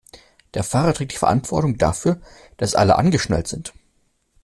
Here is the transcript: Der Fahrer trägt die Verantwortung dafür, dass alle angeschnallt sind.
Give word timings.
Der 0.55 0.63
Fahrer 0.63 0.95
trägt 0.95 1.11
die 1.13 1.17
Verantwortung 1.17 1.77
dafür, 1.77 2.19
dass 2.57 2.73
alle 2.73 2.95
angeschnallt 2.95 3.47
sind. 3.47 3.71